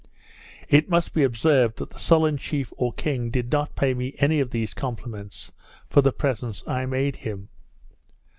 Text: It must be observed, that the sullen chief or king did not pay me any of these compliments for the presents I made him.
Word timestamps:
It 0.67 0.89
must 0.89 1.13
be 1.13 1.21
observed, 1.23 1.77
that 1.77 1.91
the 1.91 1.99
sullen 1.99 2.35
chief 2.37 2.73
or 2.75 2.91
king 2.91 3.29
did 3.29 3.51
not 3.51 3.75
pay 3.75 3.93
me 3.93 4.15
any 4.17 4.39
of 4.39 4.49
these 4.49 4.73
compliments 4.73 5.51
for 5.91 6.01
the 6.01 6.11
presents 6.11 6.63
I 6.67 6.87
made 6.87 7.17
him. 7.17 7.49